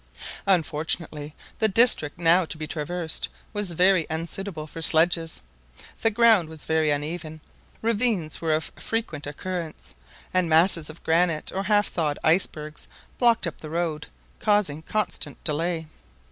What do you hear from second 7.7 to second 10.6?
ravines were of frequent occurrence; and